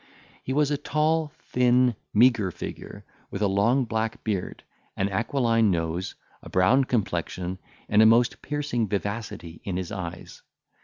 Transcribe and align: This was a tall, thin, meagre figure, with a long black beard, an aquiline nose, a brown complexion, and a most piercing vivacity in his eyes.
This 0.47 0.55
was 0.55 0.71
a 0.71 0.79
tall, 0.79 1.31
thin, 1.37 1.95
meagre 2.11 2.49
figure, 2.49 3.05
with 3.29 3.43
a 3.43 3.47
long 3.47 3.85
black 3.85 4.23
beard, 4.23 4.63
an 4.97 5.09
aquiline 5.11 5.69
nose, 5.69 6.15
a 6.41 6.49
brown 6.49 6.85
complexion, 6.85 7.59
and 7.87 8.01
a 8.01 8.07
most 8.07 8.41
piercing 8.41 8.87
vivacity 8.87 9.61
in 9.63 9.77
his 9.77 9.91
eyes. 9.91 10.41